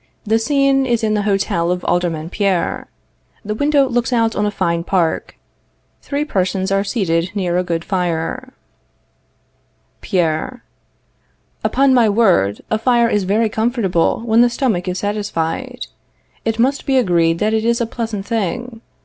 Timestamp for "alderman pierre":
1.86-2.86